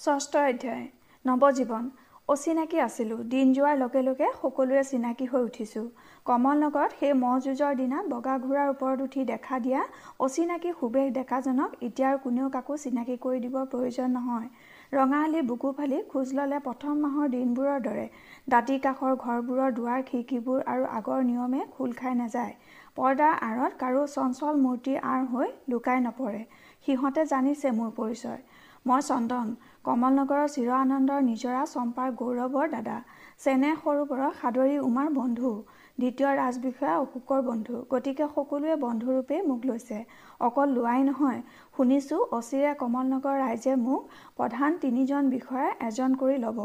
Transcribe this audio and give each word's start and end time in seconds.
ষষ্ঠ 0.00 0.32
অধ্যায় 0.42 0.86
নৱজীৱন। 1.24 1.84
অচিনাকি 2.28 2.78
আছিলোঁ। 2.80 3.16
দিন 3.30 3.46
যোৱাৰ 3.52 3.76
লগে 3.78 4.00
লগে 4.02 4.26
সকলোৰে 4.34 4.82
চিনাকি 4.90 5.26
হৈ 5.26 5.42
উঠিছোঁ। 5.46 5.86
কমলনগৰত 6.26 6.92
সেই 7.00 7.14
ম'হ 7.14 7.34
যুঁজৰ 7.46 7.72
দিনা 7.80 7.98
বগা 8.12 8.34
ঘোঁৰাৰ 8.44 8.68
ওপৰত 8.74 8.98
উঠি 9.06 9.24
দেখা 9.24 9.58
দিয়া 9.58 9.80
অচিনাকি 10.18 10.70
সুবেশ 10.80 11.08
ডেকাজনক 11.12 11.70
এতিয়া 11.82 12.10
কোনেও 12.24 12.48
কাকো 12.56 12.76
চিনাকি 12.84 13.16
কৰি 13.24 13.38
দিবৰ 13.44 13.64
প্ৰয়োজন 13.72 14.08
নহয়। 14.10 14.48
ৰঙাআলি 14.92 15.40
বুকু 15.42 15.72
ফালি 15.72 15.98
খোজ 16.08 16.32
ল'লে 16.32 16.58
প্ৰথম 16.64 16.94
মাহৰ 17.04 17.26
দিনবোৰৰ 17.34 17.78
দৰে। 17.82 18.06
দাঁতি 18.48 18.76
কাষৰ 18.78 19.12
ঘৰবোৰৰ 19.24 19.70
দুৱাৰ 19.72 20.00
খিৰিকীবোৰ 20.08 20.58
আৰু 20.66 20.84
আগৰ 20.92 21.20
নিয়মে 21.24 21.60
খোল 21.74 21.92
খাই 21.92 22.14
নাযায়। 22.14 22.54
পৰ্দাৰ 22.96 23.34
আঁৰত 23.48 23.72
কাৰো 23.78 24.02
চঞ্চল 24.14 24.54
মূৰ্তি 24.64 24.96
আঁৰ 25.04 25.22
হৈ 25.32 25.48
লুকাই 25.70 25.98
নপৰে। 26.00 26.42
সিহঁতে 26.86 27.22
জানিছে 27.32 27.68
মোৰ 27.78 27.90
পৰিচয়। 27.96 28.40
মই 28.86 29.02
চন্দন 29.06 29.48
কমলনগৰৰ 29.84 30.46
চিৰ 30.52 30.68
আনন্দৰ 30.74 31.20
নিজৰা 31.24 31.62
চম্পাৰ 31.68 32.12
গৌৰৱৰ 32.18 32.68
দাদা 32.70 32.96
চেনেহ 33.38 33.74
সৰোবৰৰ 33.82 34.32
সাদৰী 34.38 34.78
উমাৰ 34.80 35.10
বন্ধু 35.14 35.50
দ্বিতীয় 35.98 36.30
ৰাজবিষয়া 36.34 36.94
অশোকৰ 36.98 37.42
বন্ধু 37.42 37.82
গতিকে 37.90 38.28
সকলোৱে 38.30 38.76
বন্ধুৰূপেই 38.82 39.42
মোক 39.46 39.66
লৈছে। 39.66 39.98
অকল 40.40 40.72
লোৱাই 40.76 41.04
নহয় 41.04 41.40
শুনিছোঁ 41.76 42.20
অচিৰে 42.32 42.72
কমলনগৰ 42.80 43.36
ৰাইজে 43.40 43.76
মোক 43.82 44.02
প্ৰধান 44.36 44.78
তিনিজন 44.82 45.30
বিষয়াৰ 45.30 45.70
এজন 45.88 46.16
কৰি 46.16 46.36
ল'ব। 46.44 46.58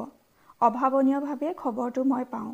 অভাৱনীয়ভাৱে 0.61 1.49
খবৰটো 1.57 2.07
মই 2.11 2.25
পাওঁ। 2.31 2.51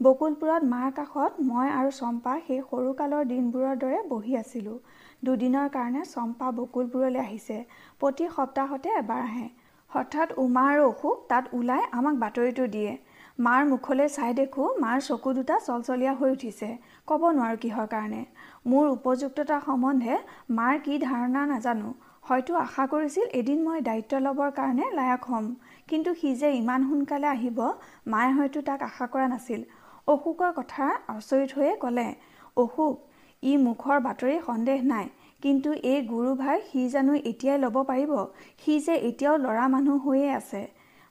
বকুলপুৰত 0.00 0.62
মাৰ 0.68 0.88
কাষত 0.94 1.32
মই 1.48 1.68
আৰু 1.72 1.90
চম্পা 1.96 2.32
সেই 2.46 2.60
সৰুকালৰ 2.68 3.24
দিনবোৰৰ 3.28 3.74
দৰে 3.82 3.98
বহি 4.08 4.32
আছিলোঁ। 4.38 4.78
দুদিনৰ 5.22 5.68
কাৰণে 5.68 6.02
চম্পা 6.12 6.48
বকুলপুৰলৈ 6.56 7.20
আহিছে। 7.22 7.58
প্ৰতি 8.00 8.28
সপ্তাহতে 8.36 8.88
এবাৰ 9.00 9.20
আহে। 9.26 9.48
হঠাৎ 9.90 10.28
উমা 10.38 10.62
আৰু 10.68 10.82
অশোক 10.90 11.16
তাত 11.30 11.44
ওলাই 11.54 11.82
আমাক 11.98 12.14
বাতৰিটো 12.22 12.64
দিয়ে। 12.74 12.92
মাৰ 13.38 13.62
মুখলৈ 13.64 14.08
চাই 14.14 14.32
দেখোঁ 14.38 14.68
মাৰ 14.84 14.98
চকু 15.08 15.32
দুটা 15.38 15.56
চলচলীয়া 15.66 16.14
হৈ 16.20 16.30
উঠিছে। 16.36 16.68
ক'ব 17.08 17.22
নোৱাৰোঁ 17.36 17.58
কিহৰ 17.64 17.86
কাৰণে। 17.94 18.22
মোৰ 18.66 18.88
উপযুক্ততা 18.96 19.58
সম্বন্ধে 19.66 20.14
মাৰ 20.58 20.74
কি 20.84 20.98
ধাৰণা 21.04 21.42
নাজানো। 21.52 21.92
হয়তো 22.22 22.52
আশা 22.56 22.84
কৰিছিল 22.86 23.26
এদিন 23.38 23.62
মই 23.66 23.78
দায়িত্ব 23.88 24.12
ল'বৰ 24.26 24.50
কাৰণে 24.58 24.84
লায়ক 24.98 25.22
হ'ম। 25.30 25.46
কিন্তু 25.88 26.10
সি 26.20 26.34
যে 26.42 26.48
ইমান 26.56 26.80
সোনকালে 26.88 27.28
আহিব 27.36 27.58
মায়ে 28.06 28.32
হয়তো 28.38 28.58
তাক 28.68 28.80
আশা 28.88 29.06
কৰা 29.12 29.26
নাছিল। 29.34 29.60
অশোকৰ 30.08 30.50
কথা 30.58 30.84
আচৰিত 31.14 31.50
হৈয়ে 31.56 31.74
ক'লে 31.82 32.08
অশোক 32.56 32.94
ই 33.42 33.52
মুখৰ 33.66 33.98
বাতৰি 34.06 34.36
সন্দেহ 34.46 34.78
নাই। 34.92 35.06
কিন্তু 35.42 35.70
এই 35.92 36.00
গুৰু 36.08 36.30
ভাই 36.42 36.58
সি 36.66 36.82
জানো 36.90 37.12
এতিয়াই 37.30 37.58
ল'ব 37.64 37.76
পাৰিব? 37.90 38.12
সি 38.60 38.74
যে 38.86 38.94
এতিয়াও 39.08 39.36
ল'ৰা 39.44 39.64
মানুহ 39.74 39.96
হৈয়ে 40.06 40.30
আছে। 40.38 40.62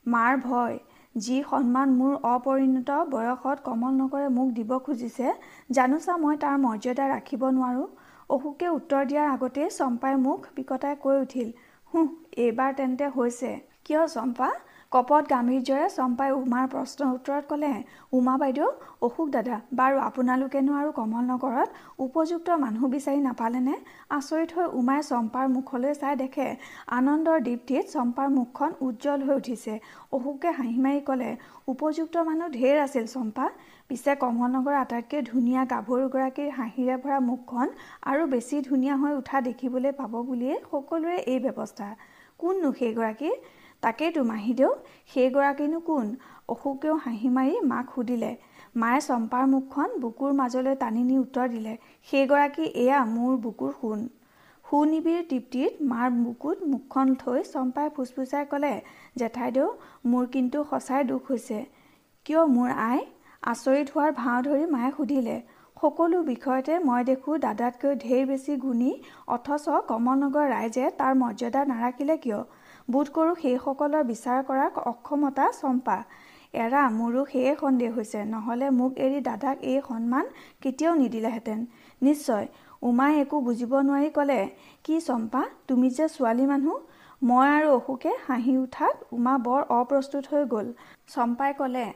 মাৰ 0.06 0.34
ভয় 0.46 0.78
যি 1.16 1.38
সন্মান 1.50 1.90
মোৰ 2.00 2.14
অপৰিণত 2.28 2.90
বয়সত 3.14 3.58
কমলনগৰে 3.66 4.28
মোক 4.38 4.48
দিব 4.58 4.72
খুজিছে 4.86 5.34
জানোচা 5.78 6.14
মই 6.24 6.36
তাৰ 6.44 6.56
মৰ্যাদা 6.66 7.06
ৰাখিব 7.14 7.42
নোৱাৰোঁ? 7.58 7.90
অশোকে 8.30 8.68
উত্তৰ 8.78 9.02
দিয়াৰ 9.10 9.28
আগতেই 9.36 9.70
চম্পাই 9.80 10.16
মুখ 10.26 10.40
বিকটাই 10.56 10.96
কৈ 11.04 11.16
উঠিল 11.26 11.50
হুঁ 11.92 12.06
এইবাৰ 12.44 12.72
তেন্তে 12.80 13.06
হৈছে। 13.16 13.50
কিয় 13.86 14.04
চম্পা? 14.16 14.50
কপত 14.92 15.24
গাম্ভীৰ্যৰে 15.32 15.88
চম্পাই 15.98 16.32
উমাৰ 16.38 16.66
প্ৰশ্নৰ 16.72 17.12
উত্তৰত 17.18 17.44
ক'লে 17.50 17.74
উমা 18.18 18.34
বাইদেউ 18.42 18.70
অশোক 19.08 19.28
দাদা 19.36 19.60
বাৰু 19.80 20.00
আপোনালোকেনো 20.08 20.72
আৰু 20.80 20.90
কমলনগৰত 20.98 21.70
উপযুক্ত 22.06 22.58
মানুহ 22.64 22.90
বিচাৰি 22.96 23.22
নাপালেনে? 23.28 23.76
আচৰিত 24.18 24.50
হৈ 24.58 24.68
উমাই 24.80 25.02
চম্পাৰ 25.12 25.46
মুখলৈ 25.56 25.94
চাই 26.02 26.16
দেখে 26.24 26.48
আনন্দৰ 26.98 27.38
দীপ্তিত 27.48 27.86
চম্পাৰ 27.94 28.28
মুখখন 28.38 28.72
উজ্জ্বল 28.88 29.20
হৈ 29.28 29.36
উঠিছে। 29.42 29.74
অশোকে 30.16 30.50
হাঁহি 30.58 30.78
মাৰি 30.86 31.00
ক'লে 31.10 31.32
উপযুক্ত 31.74 32.16
মানুহ 32.30 32.48
ঢেৰ 32.58 32.76
আছিল 32.86 33.06
চম্পা। 33.16 33.46
পিছে 33.88 34.12
কমলনগৰৰ 34.24 34.76
আটাইতকৈ 34.84 35.20
ধুনীয়া 35.32 35.62
গাভৰুগৰাকীৰ 35.74 36.50
হাঁহিৰে 36.58 36.96
ভৰা 37.04 37.20
মুখখন 37.30 37.68
আৰু 38.10 38.22
বেছি 38.34 38.56
ধুনীয়া 38.70 38.96
হৈ 39.02 39.14
উঠা 39.22 39.38
দেখিবলৈ 39.48 39.92
পাব 40.00 40.14
বুলিয়েই 40.30 40.60
সকলোৰে 40.72 41.18
এই 41.32 41.40
ব্যৱস্থা। 41.46 41.88
কোননো 42.40 42.70
সেইগৰাকী 42.80 43.32
তাকেইতো 43.84 44.22
মাহীদেউ 44.32 44.72
সেইগৰাকীনো 45.14 45.80
কোন? 45.90 46.08
অশোকেও 46.54 46.96
হাঁহি 47.04 47.30
মাৰি 47.38 47.54
মাক 47.72 47.86
সুধিলে 47.94 48.32
মায়ে 48.82 49.02
চম্পাৰ 49.08 49.46
মুখখন 49.54 49.90
বুকুৰ 50.02 50.32
মাজলৈ 50.40 50.76
টানি 50.82 51.04
নি 51.10 51.16
উত্তৰ 51.22 51.48
দিলে 51.54 51.74
সেইগৰাকী 52.10 52.66
এয়া 52.84 53.00
মোৰ 53.14 53.34
বুকুৰ 53.46 53.72
সোণ 53.80 54.04
সুনিবিৰ 54.66 55.24
তৃপ্তিত 55.32 55.88
মাৰ 55.92 56.10
বুকুত 56.18 56.58
মুখখন 56.74 57.08
থৈ 57.22 57.40
চম্পাই 57.48 57.88
ফুচফুচাই 57.96 58.46
ক'লে 58.52 58.74
জেঠাইদেউ 59.22 59.68
মোৰ 60.12 60.30
কিন্তু 60.36 60.64
সঁচাই 60.70 61.08
দুখ 61.10 61.32
হৈছে। 61.32 61.60
কিয় 62.26 62.42
মোৰ 62.56 62.70
আই 62.84 63.00
আচৰিত 63.52 63.88
হোৱাৰ 63.94 64.12
ভাও 64.20 64.40
ধৰি 64.48 64.66
মায়ে 64.76 64.92
সুধিলে 64.98 65.38
সকলো 65.78 66.18
বিষয়তে 66.32 66.74
মই 66.88 67.02
দেখোঁ 67.10 67.38
দাদাতকৈ 67.46 67.94
ঢেৰ 68.04 68.24
বেছি 68.32 68.58
গুণী 68.64 68.92
অথচ 69.36 69.66
কমলনগৰ 69.92 70.46
ৰাইজে 70.56 70.86
তাৰ 71.00 71.14
মৰ্যাদা 71.22 71.62
নাৰাখিলে 71.72 72.16
কিয়? 72.26 72.42
বোধ 72.88 73.08
কৰোঁ 73.16 73.36
সেইসকলৰ 73.42 74.04
বিচাৰ 74.12 74.40
কৰাৰ 74.48 74.72
অক্ষমতা 74.92 75.46
চম্পা। 75.60 75.98
এৰা 76.54 76.82
মোৰো 76.96 77.22
সেয়ে 77.32 77.54
সন্দেহ 77.62 77.90
হৈছে 77.98 78.20
নহ'লে 78.32 78.68
মোক 78.80 78.92
এৰি 79.06 79.20
দাদাক 79.28 79.58
এই 79.72 79.80
সন্মান 79.90 80.26
কেতিয়াও 80.62 80.94
নিদিলেহেঁতেন। 81.02 81.60
নিশ্চয় 82.02 82.46
উমাই 82.90 83.14
একো 83.24 83.38
বুজিব 83.48 83.72
নোৱাৰি 83.88 84.10
ক'লে 84.18 84.40
কি 84.86 84.96
চম্পা 85.08 85.42
তুমি 85.68 85.88
যে 85.98 86.06
ছোৱালী 86.16 86.46
মানুহ 86.52 86.76
মই 87.22 87.48
আৰু 87.58 87.68
অশোকে 87.78 88.12
হাঁহি 88.28 88.54
উঠাত 88.58 88.96
উমা 89.16 89.34
বৰ 89.46 89.62
অপ্ৰস্তুত 89.80 90.24
হৈ 90.32 90.44
গ'ল। 90.54 90.68
চম্পাই 91.14 91.52
ক'লে 91.60 91.88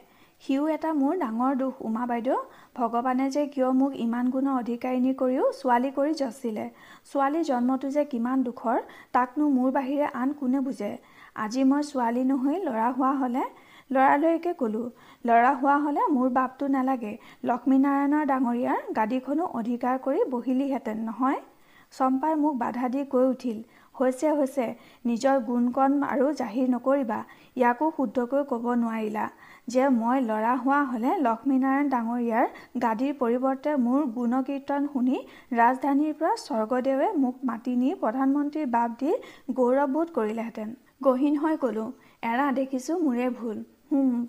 সিও 0.44 0.64
এটা 0.76 0.90
মোৰ 1.02 1.14
ডাঙৰ 1.24 1.54
দুখ 1.62 1.74
উমা 1.88 2.04
বাইদেউ। 2.12 2.38
ভগৱানে 2.76 3.26
যে 3.30 3.44
কিয় 3.48 3.70
মোক 3.74 3.94
ইমান 4.00 4.30
গুণৰ 4.32 4.56
অধিকাৰিণী 4.56 5.12
কৰিও 5.20 5.46
ছোৱালী 5.54 5.90
কৰি 5.92 6.14
যচিলে? 6.14 6.66
ছোৱালী 7.06 7.42
জন্মটো 7.44 7.92
যে 7.92 8.04
কিমান 8.06 8.44
দুখৰ 8.44 8.82
তাকনো 9.12 9.46
মোৰ 9.52 9.70
বাহিৰে 9.72 10.08
আন 10.16 10.34
কোনে 10.40 10.62
বুজে? 10.62 10.92
আজি 11.38 11.64
মই 11.66 11.82
ছোৱালী 11.84 12.24
নহৈ 12.26 12.58
ল'ৰা 12.64 12.90
হোৱা 12.92 13.12
হ'লে 13.22 13.46
ল'ৰালৈকে 13.92 14.52
ক'লোঁ 14.58 14.86
ল'ৰা 15.26 15.52
হোৱা 15.56 15.76
হ'লে 15.80 16.04
মোৰ 16.12 16.30
বাপটো 16.38 16.70
নালাগে 16.76 17.14
লক্ষ্মীনাৰায়ণৰ 17.44 18.24
ডাঙৰীয়াৰ 18.26 18.80
গাদীখনো 18.96 19.44
অধিকাৰ 19.60 19.96
কৰি 20.06 20.22
বহিলিহেঁতেন 20.32 20.98
নহয়? 21.06 21.42
চম্পাই 21.94 22.34
মোক 22.38 22.56
বাধা 22.58 22.88
দি 22.90 23.02
কৈ 23.12 23.26
উঠিল 23.28 23.60
হৈছে 23.98 24.30
হৈছে। 24.38 24.66
নিজৰ 25.06 25.36
গুণকণ 25.48 25.92
আৰু 26.06 26.26
জাহিৰ 26.40 26.68
নকৰিবা 26.72 27.20
ইয়াকো 27.60 27.86
শুদ্ধকৈ 27.98 28.42
ক'ব 28.52 28.66
নোৱাৰিলা 28.82 29.26
যে 29.68 29.84
মই 30.00 30.18
ল'ৰা 30.30 30.54
হোৱা 30.64 30.80
হ'লে 30.90 31.12
লক্ষ্মীনাৰায়ণ 31.20 31.88
ডাঙৰীয়াৰ 31.94 32.46
গাদীৰ 32.84 33.14
পৰিৱৰ্তে 33.22 33.72
মোৰ 33.86 34.02
গুণকীৰ্তন 34.18 34.82
শুনি 34.94 35.18
ৰাজধানীৰ 35.60 36.18
পৰা 36.20 36.34
স্বৰ্গদেৱে 36.46 37.08
মোক 37.22 37.46
মাতি 37.50 37.74
নি 37.82 37.94
প্ৰধানমন্ত্ৰীৰ 38.02 38.68
বাপ 38.76 38.90
দি 39.00 39.12
গৌৰৱবোধ 39.60 40.08
কৰিলেহেঁতেন। 40.18 40.76
গহীন 41.06 41.40
হৈ 41.44 41.56
ক'লোঁ 41.64 41.88
এৰা 42.24 42.46
দেখিছোঁ 42.60 43.00
মোৰে 43.06 43.30
ভুল। 43.40 43.58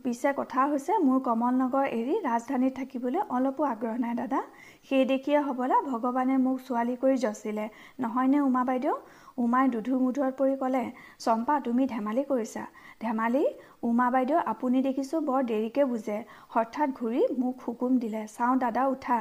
পিছে 0.05 0.31
কথা 0.39 0.65
হৈছে 0.71 0.97
মোৰ 1.05 1.21
কমলনগৰ 1.27 1.87
এৰি 1.99 2.17
ৰাজধানীত 2.25 2.73
থাকিবলৈ 2.79 3.21
অলপো 3.37 3.63
আগ্ৰহ 3.69 3.95
নাই 4.05 4.15
দাদা। 4.19 4.41
সেই 4.89 5.05
দেখিয়ে 5.13 5.39
হ'বলা 5.47 5.77
ভগৱানে 5.87 6.37
মোক 6.47 6.57
ছোৱালী 6.67 6.97
কৰি 7.03 7.17
যচিলে। 7.25 7.67
নহয়নে 8.03 8.39
উমা 8.49 8.63
বাইদেউ? 8.69 8.95
উমাই 9.39 9.67
দুধু 9.73 9.95
মুধুৰত 10.03 10.33
পৰি 10.37 10.55
ক'লে 10.57 10.83
চম্পা 11.19 11.55
তুমি 11.61 11.87
ধেমালি 11.87 12.23
কৰিছা। 12.29 12.63
ধেমালি? 13.01 13.43
উমা 13.83 14.07
বাইদেউ 14.11 14.39
আপুনি 14.47 14.79
দেখিছোঁ 14.83 15.21
বৰ 15.23 15.41
দেৰিকৈ 15.47 15.85
বুজে। 15.87 16.19
হঠাৎ 16.49 16.89
ঘূৰি 17.01 17.23
মোক 17.39 17.67
হুকুম 17.67 17.99
দিলে 17.99 18.23
চাওঁ 18.29 18.55
দাদা 18.59 18.85
উঠা। 18.89 19.19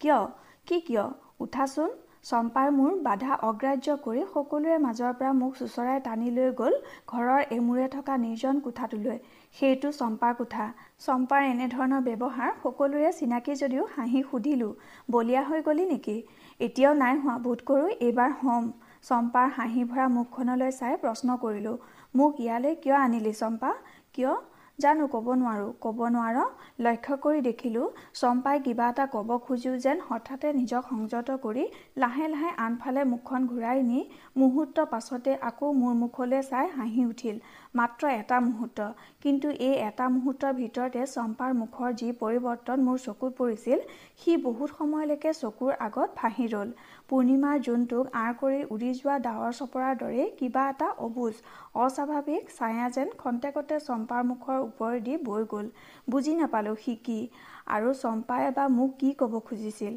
কিয়? 0.00 0.20
কি 0.66 0.76
কিয়? 0.80 1.04
উঠাচোন। 1.40 1.90
চম্পাই 2.22 2.70
মোৰ 2.70 2.94
বাধা 3.02 3.34
অগ্ৰাহ্য 3.42 3.94
কৰি 4.04 4.22
সকলোৰে 4.30 4.78
মাজৰ 4.78 5.12
পৰা 5.18 5.32
মোক 5.32 5.52
চোঁচৰাই 5.58 6.00
টানি 6.00 6.30
লৈ 6.30 6.48
গ'ল 6.56 6.74
ঘৰৰ 7.08 7.40
এমূৰে 7.56 7.86
থকা 7.88 8.16
নিৰ্জন 8.18 8.58
কোঠাটোলৈ। 8.60 9.18
সেইটো 9.56 9.92
চম্পাৰ 9.92 10.34
কোঠা। 10.34 10.66
চম্পাৰ 10.98 11.42
এনেধৰণৰ 11.44 12.02
ব্যৱহাৰ 12.02 12.50
সকলোৰে 12.62 13.12
চিনাকি 13.12 13.56
যদিও 13.62 13.84
হাঁহি 13.94 14.22
সুধিলোঁ 14.30 14.72
বলিয়া 15.10 15.42
হৈ 15.42 15.60
গ'লি 15.62 15.84
নেকি? 15.84 16.16
এতিয়াও 16.60 16.94
নাই 16.94 17.14
হোৱা 17.22 17.36
বোধ 17.44 17.64
কৰোঁ 17.68 17.88
এইবাৰ 18.00 18.30
হ'ম। 18.40 18.64
চম্পাৰ 19.04 19.48
হাঁহি 19.56 19.82
ভৰা 19.90 20.06
মুখখনলৈ 20.18 20.70
চাই 20.80 20.94
প্ৰশ্ন 21.02 21.28
কৰিলোঁ 21.44 21.76
মোক 22.14 22.32
ইয়ালৈ 22.44 22.74
কিয় 22.82 22.96
আনিলি 23.04 23.32
চম্পা? 23.40 23.70
কিয়? 24.14 24.32
জানো 24.78 25.04
ক'ব 25.12 25.28
নোৱাৰোঁ 25.38 25.70
ক'ব 25.84 26.00
নোৱাৰ। 26.14 26.36
লক্ষ্য 26.86 27.14
কৰি 27.22 27.40
দেখিলোঁ 27.46 27.86
চম্পাই 28.20 28.58
কিবা 28.66 28.86
এটা 28.92 29.04
ক'ব 29.14 29.30
খোজোঁ 29.46 29.76
যেন 29.84 29.98
হঠাতে 30.08 30.52
নিজক 30.58 30.82
সংযত 30.90 31.28
কৰি 31.44 31.64
লাহে 32.02 32.26
লাহে 32.32 32.50
আনফালে 32.66 33.02
মুখখন 33.12 33.48
ঘূৰাই 33.50 33.78
নি 33.88 34.00
মুহূৰ্ত 34.40 34.76
পাছতে 34.92 35.32
আকৌ 35.48 35.66
মোৰ 35.80 35.94
মুখলৈ 36.02 36.42
চাই 36.50 36.66
হাঁহি 36.76 37.02
উঠিল 37.12 37.36
মাত্ৰ 37.78 38.02
এটা 38.20 38.36
মুহূৰ্ত। 38.46 38.78
কিন্তু 39.22 39.48
এই 39.68 39.74
এটা 39.88 40.06
মুহূৰ্তৰ 40.16 40.52
ভিতৰতে 40.60 41.02
চম্পাৰ 41.14 41.50
মুখৰ 41.62 41.88
যি 42.00 42.08
পৰিৱৰ্তন 42.22 42.78
মোৰ 42.86 42.98
চকুত 43.06 43.32
পৰিছিল 43.40 43.78
সি 44.20 44.32
বহুত 44.46 44.70
সময়লৈকে 44.78 45.30
চকুৰ 45.42 45.72
আগত 45.86 46.08
ভাহি 46.20 46.46
ৰ'ল। 46.54 46.68
পূৰ্ণিমাৰ 47.08 47.60
জোনটোক 47.66 48.08
আঁৰ 48.22 48.32
কৰি 48.40 48.58
উৰি 48.74 48.88
যোৱা 48.96 49.14
ডাৱৰ 49.26 49.52
চপৰাৰ 49.58 49.94
দৰে 50.00 50.24
কিবা 50.38 50.64
এটা 50.72 50.88
অবুজ। 51.06 51.34
অস্বাভাৱিক 51.84 52.42
ছায়া 52.56 52.86
যেন 52.96 53.08
খন্তেকতে 53.22 53.76
চম্পাৰ 53.86 54.22
মুখৰ 54.30 54.58
ওপৰেদি 54.64 55.14
বৈ 55.28 55.42
গ'ল। 55.52 55.66
বুজি 56.10 56.34
নাপালোঁ 56.40 56.76
সি 56.84 56.94
কি 57.06 57.18
আৰু 57.76 57.94
চম্পাই 58.02 58.50
বা 58.58 58.64
মোক 58.76 58.90
কি 59.00 59.12
ক'ব 59.20 59.38
খুজিছিল। 59.48 59.94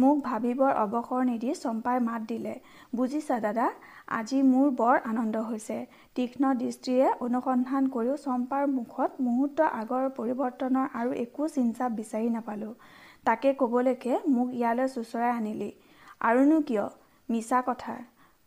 মোক 0.00 0.16
ভাবিবৰ 0.28 0.72
অৱসৰ 0.82 1.22
নিদি 1.30 1.50
চম্পাই 1.62 1.98
মাত 2.08 2.22
দিলে। 2.28 2.54
বুজিছা 2.96 3.36
দাদা 3.46 3.66
আজি 4.18 4.38
মোৰ 4.52 4.68
বৰ 4.78 4.96
আনন্দ 5.10 5.36
হৈছে। 5.48 5.76
তীক্ষ্ণ 6.16 6.54
দৃষ্টিৰে 6.62 7.08
অনুসন্ধান 7.26 7.92
কৰিও 7.94 8.16
চম্পাৰ 8.26 8.64
মুখত 8.78 9.10
মুহূৰ্ত 9.26 9.58
আগৰ 9.80 10.04
পৰিৱৰ্তনৰ 10.18 10.86
আৰু 11.00 11.10
একো 11.24 11.48
চিনচাপ 11.54 11.90
বিচাৰি 12.00 12.28
নাপালোঁ। 12.36 12.74
তাকে 13.26 13.48
ক'বলৈকে 13.60 14.12
মোক 14.34 14.48
ইয়ালৈ 14.58 14.88
চোঁচৰাই 14.94 15.32
আনিলি। 15.38 15.70
আৰুনো 16.20 16.56
কিয়? 16.60 16.86
মিছা 17.28 17.58
কথা। 17.66 17.92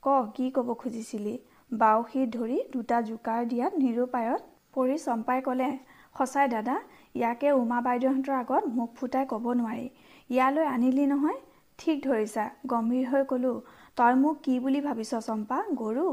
ক 0.04 0.08
কি 0.36 0.46
ক'ব 0.52 0.68
খুজিছিলি? 0.82 1.32
বাউসীত 1.72 2.28
ধৰি 2.34 2.58
দুটা 2.74 2.98
জোকাৰ 3.08 3.40
দিয়াত 3.48 3.74
নিৰুপায়ত 3.78 4.42
পৰি 4.74 4.98
চম্পাই 5.00 5.40
ক'লে 5.42 5.70
সঁচাই 6.16 6.52
দাদা 6.52 6.76
ইয়াকে 7.16 7.50
উমা 7.54 7.80
বাইদেউহঁতৰ 7.88 8.36
আগত 8.36 8.64
মুখ 8.78 8.90
ফুটাই 8.96 9.26
ক'ব 9.32 9.46
নোৱাৰি। 9.54 9.88
ইয়ালৈ 10.30 10.66
আনিলি 10.68 11.06
নহয়? 11.08 11.40
ঠিক 11.80 11.98
ধৰিছা 12.04 12.46
গম্ভীৰ 12.72 13.06
হৈ 13.10 13.24
ক'লোঁ 13.28 13.56
তই 13.98 14.14
মোক 14.20 14.36
কি 14.44 14.60
বুলি 14.60 14.80
ভাবিছ 14.82 15.12
চম্পা? 15.22 15.58
গৰু? 15.76 16.06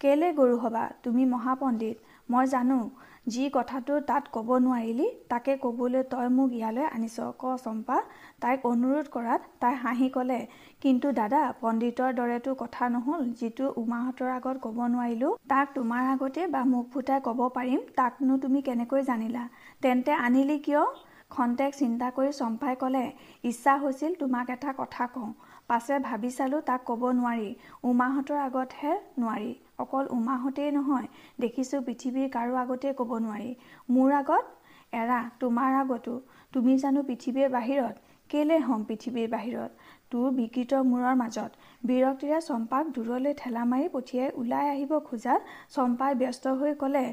কেলে 0.00 0.28
গৰু 0.34 0.56
হবা? 0.58 0.84
তুমি 1.02 1.22
মহাপণ্ডিত। 1.26 1.96
মই 2.28 2.44
জানো 2.46 2.78
যি 3.26 3.44
কথাটো 3.52 3.94
তাত 4.08 4.24
ক'ব 4.34 4.48
নোৱাৰিলি 4.64 5.06
তাকে 5.28 5.52
ক'বলৈ 5.62 6.02
তই 6.12 6.26
মোক 6.36 6.50
ইয়ালৈ 6.52 6.86
আনিছ। 6.90 7.16
ক 7.38 7.44
চম্পা 7.64 7.96
তাইক 8.42 8.60
অনুৰোধ 8.66 9.06
কৰাত 9.10 9.40
তাই 9.60 9.74
হাঁহি 9.82 10.08
ক'লে 10.16 10.40
কিন্তু 10.82 11.06
দাদা 11.12 11.40
পণ্ডিতৰ 11.60 12.10
দৰেতো 12.18 12.50
কথা 12.62 12.84
নহ'ল 12.94 13.22
যিটো 13.40 13.66
উমাহঁতৰ 13.82 14.28
আগত 14.32 14.56
ক'ব 14.64 14.78
নোৱাৰিলোঁ 14.86 15.32
তাক 15.48 15.66
তোমাৰ 15.74 16.02
আগতে 16.12 16.42
বা 16.54 16.62
মুখ 16.72 16.84
ফুটাই 16.92 17.18
ক'ব 17.26 17.40
পাৰিম 17.56 17.80
তাকনো 17.96 18.34
তুমি 18.38 18.60
কেনেকৈ 18.62 19.00
জানিলা? 19.10 19.44
তেন্তে 19.82 20.12
আনিলি 20.20 20.58
কিয়? 20.60 20.82
খন্তেক 21.30 21.72
চিন্তা 21.76 22.08
কৰি 22.16 22.30
চম্পাই 22.34 22.74
ক'লে 22.80 23.04
ইচ্ছা 23.44 23.72
হৈছিল 23.82 24.12
তোমাক 24.18 24.46
এটা 24.54 24.70
কথা 24.78 25.04
কওঁ 25.14 25.30
পাছে 25.70 25.94
ভাবি 25.98 26.30
চালোঁ 26.30 26.60
তাক 26.62 26.80
ক'ব 26.86 27.02
নোৱাৰি 27.12 27.48
উমাহঁতৰ 27.84 28.38
আগতহে 28.40 28.92
নোৱাৰি। 29.18 29.50
অকল 29.78 30.04
উমাহঁতেই 30.10 30.70
নহয় 30.70 31.06
দেখিছোঁ 31.40 31.80
পৃথিৱীৰ 31.86 32.28
কাৰো 32.30 32.54
আগতেই 32.56 32.92
ক'ব 32.94 33.10
নোৱাৰি। 33.24 33.50
মোৰ 33.88 34.10
আগত? 34.12 34.44
এৰা 34.92 35.18
তোমাৰ 35.40 35.72
আগতো। 35.78 36.14
তুমি 36.52 36.72
জানো 36.78 37.00
পৃথিৱীৰ 37.02 37.48
বাহিৰত? 37.50 37.94
কেলে 38.30 38.56
হ'ম 38.60 38.80
পৃথিৱীৰ 38.84 39.28
বাহিৰত? 39.30 39.70
তোৰ 40.10 40.26
বিকৃত 40.34 40.72
মূৰৰ 40.86 41.14
মাজত। 41.16 41.50
বিৰক্তিৰে 41.84 42.38
চম্পাক 42.40 42.84
দূৰলৈ 42.94 43.34
ঠেলা 43.36 43.62
মাৰি 43.64 43.88
পঠিয়াই 43.88 44.30
ওলাই 44.36 44.66
আহিব 44.70 44.92
খোজাত 45.08 45.40
চম্পাই 45.70 46.12
ব্যস্ত 46.14 46.54
হৈ 46.60 46.72
ক'লে 46.80 47.04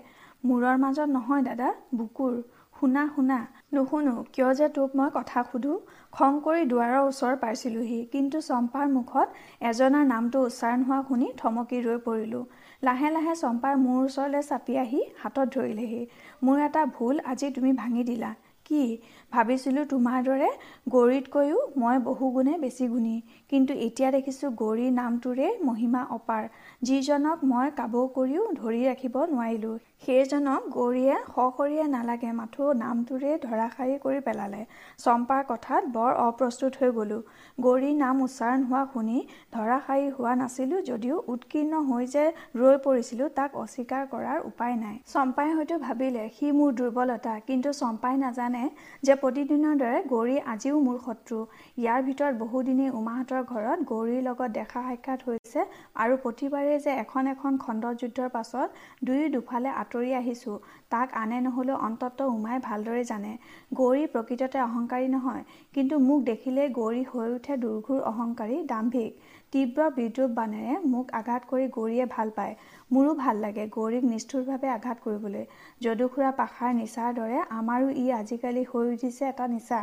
মূৰৰ 0.44 0.76
মাজত 0.78 1.10
নহয় 1.10 1.44
দাদা 1.44 1.70
বুকুৰ। 1.96 2.34
শুনা 2.84 3.04
শুনা। 3.16 3.40
নুশুনো 3.74 4.14
কিয় 4.34 4.50
যে 4.54 4.68
তোক 4.70 4.90
মই 4.96 5.10
কথা 5.14 5.40
সুধো? 5.52 5.74
খং 6.14 6.32
কৰি 6.46 6.62
দুৱাৰৰ 6.72 7.04
ওচৰ 7.10 7.34
পাইছিলোহি 7.44 8.00
কিন্তু 8.14 8.38
চম্পাৰ 8.42 8.86
মুখত 8.88 9.28
এজনাৰ 9.70 10.06
নামটো 10.08 10.38
উচ্চাৰণ 10.48 10.82
হোৱা 10.84 11.00
শুনি 11.08 11.28
থমকি 11.38 11.78
ৰৈ 11.88 11.98
পৰিলোঁ। 12.08 12.44
লাহে 12.84 13.10
লাহে 13.10 13.34
চম্পাই 13.36 13.74
মোৰ 13.76 14.00
ওচৰলৈ 14.06 14.42
চাপি 14.42 14.74
আহি 14.78 15.02
হাতত 15.22 15.48
ধৰিলেহি। 15.56 16.02
মোৰ 16.44 16.58
এটা 16.60 16.82
ভুল 16.96 17.16
আজি 17.26 17.48
তুমি 17.50 17.72
ভাঙি 17.74 18.04
দিলা। 18.04 18.32
কি? 18.66 18.84
ভাবিছিলোঁ 19.32 19.86
তোমাৰ 19.86 20.20
দৰে 20.24 20.50
গৌৰীতকৈও 20.90 21.60
মই 21.78 21.98
বহুগুণে 22.00 22.54
বেছি 22.58 22.86
গুণী। 22.88 23.16
কিন্তু 23.50 23.74
এতিয়া 23.88 24.10
দেখিছোঁ 24.12 24.52
গৌৰী 24.62 24.88
নামটোৰে 24.92 25.48
মহিমা 25.64 26.02
অপাৰ। 26.10 26.44
যিজনক 26.82 27.38
মই 27.46 27.68
কাবৌ 27.80 28.04
কৰিও 28.18 28.44
ধৰি 28.54 28.82
ৰাখিব 28.86 29.16
নোৱাৰিলোঁ। 29.34 29.76
সেইজনক 30.06 30.64
গৌৰীয়ে 30.76 31.16
সশৰীয়ে 31.34 31.86
নালাগে 31.92 32.32
মাথো 32.40 32.64
নামটোৰে 32.80 33.32
ধৰাশায়ী 33.44 33.96
কৰি 34.06 34.20
পেলালে। 34.26 34.62
চম্পাৰ 35.04 35.44
কথাত 35.52 35.84
বৰ 35.98 36.12
অপ্ৰস্তুত 36.24 36.72
হৈ 36.80 36.90
গ'লোঁ। 36.98 37.20
গৌৰীৰ 37.66 37.96
নাম 38.00 38.16
উচ্চাৰণ 38.26 38.66
হোৱা 38.70 38.82
শুনি 38.94 39.18
ধৰাশায়ী 39.56 40.08
হোৱা 40.16 40.34
নাছিলোঁ 40.42 40.82
যদিও 40.90 41.16
উৎকীৰ্ণ 41.34 41.74
হৈ 41.90 42.04
যে 42.16 42.26
ৰৈ 42.62 42.76
পৰিছিলোঁ 42.88 43.30
তাক 43.38 43.56
অস্বীকাৰ 43.64 44.04
কৰাৰ 44.14 44.40
উপায় 44.50 44.76
নাই। 44.84 44.96
চম্পাই 45.14 45.50
হয়তো 45.56 45.76
ভাবিলে 45.86 46.24
সি 46.36 46.52
মোৰ 46.58 46.70
দুৰ্বলতা 46.80 47.34
কিন্তু 47.48 47.70
চম্পাই 47.82 48.16
নাজানে 48.26 48.64
যে 49.06 49.14
প্ৰতিদিনৰ 49.24 49.74
দৰে 49.84 50.00
গৌৰী 50.14 50.38
আজিও 50.54 50.76
মোৰ 50.88 50.98
শত্ৰু। 51.06 51.38
ইয়াৰ 51.82 52.00
ভিতৰত 52.08 52.34
বহুদিনেই 52.44 52.90
উমাহঁতৰ 53.00 53.42
ঘৰত 53.52 53.80
গৌৰীৰ 53.92 54.22
লগত 54.30 54.50
দেখা 54.60 54.80
সাক্ষাৎ 54.90 55.20
হৈছে 55.28 55.60
আৰু 56.04 56.14
প্ৰতিবাৰেই 56.24 56.78
যে 56.86 56.92
এখন 57.04 57.24
এখন 57.34 57.52
খণ্ডযুদ্ধৰ 57.64 58.30
পাছত 58.38 58.68
দুয়ো 59.06 59.28
দুফালে 59.36 59.70
আঁতৰি 59.94 60.12
আহিছোঁ। 60.16 60.56
তাক 60.94 61.08
আনে 61.22 61.38
নহ'লেও 61.46 61.78
অন্ততঃ 61.88 62.34
উমাই 62.36 62.58
ভালদৰে 62.68 63.04
জানে। 63.12 63.32
গৌৰী 63.80 64.04
প্ৰকৃততে 64.14 64.60
অহংকাৰী 64.68 65.08
নহয় 65.16 65.44
কিন্তু 65.76 65.96
মোক 66.08 66.20
দেখিলেই 66.32 66.70
গৌৰী 66.80 67.04
হৈ 67.12 67.28
উঠে 67.38 67.54
দুৰ্ঘোৰ 67.64 68.00
অহংকাৰী 68.12 68.58
দাম্ভিক। 68.72 69.12
তীব্ৰ 69.54 69.82
বিদ্ৰূপ 69.98 70.32
বাণেৰে 70.38 70.76
মোক 70.92 71.06
আঘাত 71.20 71.42
কৰি 71.50 71.66
গৌৰীয়ে 71.76 72.06
ভাল 72.14 72.30
পায়। 72.38 72.54
মোৰো 72.94 73.12
ভাল 73.18 73.36
লাগে 73.46 73.64
গৌৰীক 73.76 74.04
নিষ্ঠুৰভাৱে 74.12 74.70
আঘাত 74.78 74.98
কৰিবলৈ। 75.06 75.44
যদুখুৰা 75.82 76.32
পাখাৰ 76.40 76.72
নিচাৰ 76.80 77.10
দৰে 77.20 77.38
আমাৰো 77.60 77.88
ই 77.94 78.06
আজিকালি 78.22 78.64
হৈ 78.72 78.86
উঠিছে 78.94 79.24
এটা 79.28 79.46
নিচা। 79.54 79.80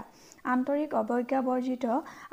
আন্তৰিক 0.53 0.91
অৱজ্ঞাবৰ্জিত 1.01 1.85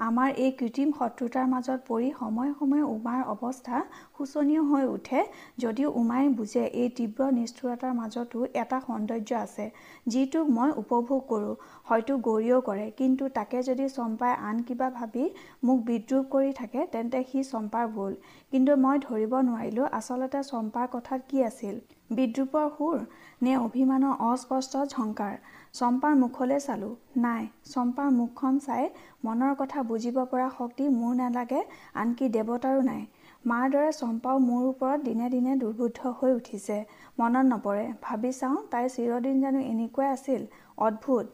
আমাৰ 0.07 0.29
এই 0.43 0.51
কৃত্ৰিম 0.59 0.89
শত্ৰুতাৰ 0.99 1.45
মাজত 1.53 1.79
পৰি 1.89 2.09
সময়ে 2.19 2.51
সময়ে 2.59 2.83
উমাৰ 2.95 3.19
অৱস্থা 3.33 3.77
শোচনীয় 4.15 4.63
হৈ 4.69 4.83
উঠে 4.95 5.19
যদিও 5.63 5.89
উমাই 6.01 6.23
বুজে 6.37 6.63
এই 6.81 6.89
তীব্ৰ 6.97 7.21
নিষ্ঠুৰতাৰ 7.39 7.93
মাজতো 7.99 8.37
এটা 8.53 8.66
সৌন্দৰ্য 8.87 9.29
আছে 9.37 9.65
যিটোক 10.07 10.45
মই 10.49 10.69
উপভোগ 10.81 11.21
কৰোঁ। 11.31 11.53
হয়তো 11.87 12.13
গৌৰীয়েও 12.27 12.59
কৰে 12.61 12.87
কিন্তু 12.99 13.23
তাকে 13.37 13.57
যদি 13.69 13.85
চম্পাই 13.89 14.33
আন 14.49 14.57
কিবা 14.67 14.87
ভাবি 14.89 15.23
মোক 15.65 15.79
বিদ্ৰোহ 15.89 16.23
কৰি 16.33 16.51
থাকে 16.53 16.81
তেন্তে 16.93 17.19
সি 17.29 17.39
চম্পাৰ 17.43 17.85
ভুল। 17.95 18.13
কিন্তু 18.51 18.71
মই 18.83 18.95
ধৰিব 19.07 19.33
নোৱাৰিলোঁ 19.47 19.85
আচলতে 19.99 20.39
চম্পাৰ 20.51 20.85
কথাত 20.95 21.21
কি 21.29 21.37
আছিল। 21.43 21.75
বিদ্ৰূপৰ 22.17 22.65
সুৰ 22.75 22.97
নে 23.43 23.53
অভিমানৰ 23.57 24.13
অস্পষ্ট 24.31 24.73
ঝংকাৰ? 24.93 25.33
চম্পাৰ 25.73 26.13
মুখলৈ 26.15 26.59
চালোঁ। 26.59 26.93
নাই 27.17 27.43
চম্পাৰ 27.73 28.09
মুখখন 28.19 28.53
চাই 28.59 28.83
মনৰ 29.25 29.53
কথা 29.61 29.79
বুজিব 29.83 30.17
পৰা 30.31 30.47
শক্তি 30.57 30.83
মোৰ 30.99 31.13
নালাগে 31.15 31.61
আনকি 32.01 32.25
দেৱতাৰো 32.35 32.81
নাই। 32.91 33.03
মাৰ 33.45 33.65
দৰে 33.73 33.91
চম্পাও 33.91 34.37
মোৰ 34.39 34.63
ওপৰত 34.69 34.99
দিনে 35.07 35.27
দিনে 35.29 35.51
দুৰ্বুদ্ধ 35.61 35.99
হৈ 36.19 36.31
উঠিছে। 36.33 36.77
মনত 37.17 37.45
নপৰে। 37.47 37.85
ভাবি 38.01 38.31
চাওঁ 38.33 38.57
তাইৰ 38.71 38.89
চিৰদিন 38.89 39.39
জানো 39.41 39.59
এনেকুৱাই 39.65 40.09
আছিল। 40.11 40.41
অদ্ভুত। 40.77 41.25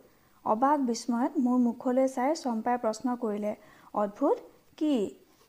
অবাক 0.46 0.86
বিস্ময়ত 0.86 1.44
মোৰ 1.44 1.58
মুখলৈ 1.64 2.08
চাই 2.08 2.32
চম্পাই 2.36 2.78
প্ৰশ্ন 2.78 3.16
কৰিলে 3.18 3.52
অদ্ভুত? 3.96 4.38
কি? 4.78 4.96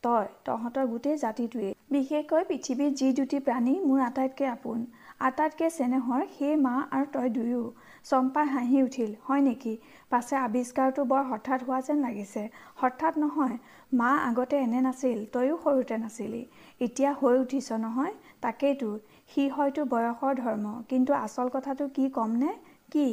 তই 0.03 0.25
তহঁতৰ 0.45 0.85
গোটেই 0.87 1.15
জাতিটোৱেই। 1.17 1.71
বিশেষকৈ 1.91 2.43
পৃথিৱীত 2.49 2.91
যি 2.93 3.07
দুটি 3.13 3.37
প্ৰাণী 3.39 3.73
মোৰ 3.83 4.01
আটাইতকৈ 4.01 4.47
আপোন। 4.49 4.83
আটাইতকৈ 5.19 5.69
চেনেহৰ 5.69 6.21
সেই 6.33 6.55
মা 6.61 6.73
আৰু 6.91 7.05
তই 7.13 7.29
দুয়ো। 7.29 7.63
চম্পাই 8.05 8.45
হাঁহি 8.47 8.83
উঠিল 8.83 9.11
হয় 9.27 9.41
নেকি? 9.41 9.73
পাছে 10.09 10.35
আৱিষ্কাৰটো 10.39 11.01
বৰ 11.05 11.23
হঠাৎ 11.31 11.59
হোৱা 11.63 11.79
যেন 11.87 11.97
লাগিছে। 12.01 12.43
হঠাৎ 12.75 13.13
নহয় 13.17 13.57
মা 13.93 14.11
আগতে 14.29 14.55
এনে 14.59 14.79
নাছিল 14.81 15.19
তয়ো 15.33 15.55
সৰুতে 15.63 15.95
নাছিলি। 15.97 16.41
এতিয়া 16.81 17.11
হৈ 17.21 17.35
উঠিছ 17.39 17.67
নহয় 17.79 18.13
তাকেইতো। 18.41 18.89
সি 19.29 19.43
হয়তো 19.51 19.81
বয়সৰ 19.91 20.33
ধৰ্ম 20.37 20.65
কিন্তু 20.89 21.11
আচল 21.17 21.47
কথাটো 21.53 21.85
কি 21.95 22.05
ক'মনে? 22.17 22.51
কি? 22.91 23.07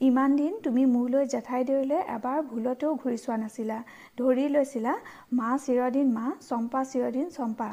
ইমান 0.00 0.30
দিন 0.36 0.52
তুমি 0.64 0.82
মোলৈ 0.92 1.24
জেঠাইদেউলৈ 1.32 2.00
এবাৰ 2.14 2.38
ভুলতেও 2.48 2.92
ঘূৰি 2.94 3.18
চোৱা 3.18 3.36
নাছিলা 3.42 3.76
ধৰি 4.18 4.46
লৈছিলা 4.54 4.94
মা 5.38 5.50
চিৰদিন 5.64 6.06
মা 6.14 6.26
চম্পা 6.46 6.80
চিৰদিন 6.92 7.26
চম্পা। 7.34 7.68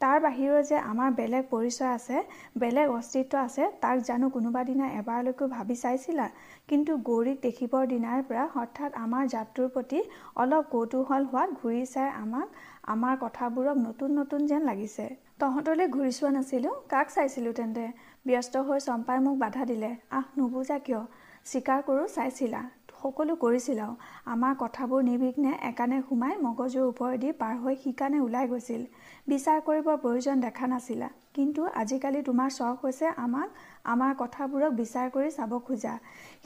তাৰ 0.00 0.16
বাহিৰেও 0.22 0.62
যে 0.68 0.78
আমাৰ 0.84 1.10
বেলেগ 1.18 1.44
পৰিচয় 1.50 1.90
আছে 1.90 2.16
বেলেগ 2.62 2.94
অস্তিত্ব 2.94 3.42
আছে 3.42 3.68
তাক 3.82 4.00
জানো 4.08 4.30
কোনোবা 4.30 4.62
দিনা 4.70 4.86
এবাৰলৈকে 4.96 5.46
ভাবি 5.52 5.76
চাইছিলা? 5.82 6.26
কিন্তু 6.68 6.96
গৌৰীক 7.08 7.38
দেখিবৰ 7.42 7.84
দিনাৰ 7.92 8.24
পৰা 8.28 8.44
হঠাৎ 8.54 8.98
আমাৰ 9.00 9.30
জাতটোৰ 9.34 9.68
প্ৰতি 9.74 10.00
অলপ 10.36 10.64
কৌতূহল 10.72 11.28
হোৱাত 11.30 11.60
ঘূৰি 11.60 11.84
চাই 11.92 12.08
আমাক 12.22 12.48
আমাৰ 12.92 13.14
কথাবোৰক 13.20 13.76
নতুন 13.82 14.18
নতুন 14.20 14.40
যেন 14.46 14.68
লাগিছে। 14.70 15.06
তহঁতলৈ 15.40 15.86
ঘূৰি 15.88 16.12
চোৱা 16.12 16.30
নাছিলোঁ 16.30 16.72
কাক 16.88 17.08
চাইছিলোঁ 17.10 17.52
তেন্তে? 17.52 17.84
ব্যস্ত 18.26 18.54
হৈ 18.66 18.80
চম্পাই 18.80 19.18
মোক 19.20 19.36
বাধা 19.38 19.64
দিলে 19.64 19.90
আহ 20.10 20.26
নুবুজা 20.38 20.76
কিয়? 20.86 21.00
স্বীকাৰ 21.46 21.80
কৰোঁ 21.88 22.06
চাইছিলা 22.14 22.60
সকলো 22.98 23.34
কৰিছিলাও 23.36 23.92
আমাৰ 24.26 24.52
কথাবোৰ 24.60 25.00
নিৰ্বিঘ্নে 25.08 25.52
একানে 25.70 25.98
সোমাই 26.04 26.34
মগজুৰ 26.44 26.84
ওপৰেদি 26.92 27.32
পাৰ 27.40 27.54
হৈ 27.62 27.74
সিকানে 27.82 28.20
ওলাই 28.20 28.46
গৈছিল। 28.48 28.82
বিচাৰ 29.28 29.58
কৰিবৰ 29.66 29.96
প্ৰয়োজন 30.04 30.36
দেখা 30.40 30.66
নাছিলা। 30.66 31.08
কিন্তু 31.34 31.60
আজিকালি 31.74 32.20
তোমাৰ 32.22 32.50
চখ 32.54 32.74
হৈছে 32.84 33.06
আমাক 33.18 33.48
আমাৰ 33.92 34.12
কথাবোৰক 34.18 34.72
বিচাৰ 34.80 35.06
কৰি 35.14 35.30
চাব 35.30 35.52
খোজা। 35.66 35.94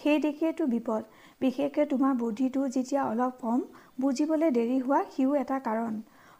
সেই 0.02 0.18
দিশেইতো 0.24 0.64
বিপদ। 0.74 1.02
বিশেষকৈ 1.40 1.84
তোমাৰ 1.92 2.12
বুদ্ধিটো 2.20 2.60
যেতিয়া 2.74 3.02
অলপ 3.04 3.32
কম 3.40 3.60
বুজিবলৈ 4.00 4.50
দেৰি 4.58 4.78
হোৱা 4.80 5.00
সিও 5.12 5.30
এটা 5.42 5.58
কাৰণ। 5.66 5.94